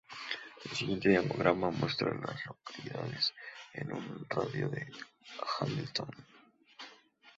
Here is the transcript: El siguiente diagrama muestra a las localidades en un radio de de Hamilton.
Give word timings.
El 0.65 0.71
siguiente 0.75 1.09
diagrama 1.09 1.69
muestra 1.69 2.09
a 2.09 2.15
las 2.15 2.43
localidades 2.47 3.35
en 3.73 3.91
un 3.93 4.25
radio 4.29 4.67
de 4.67 4.85
de 4.85 4.91
Hamilton. 5.59 6.09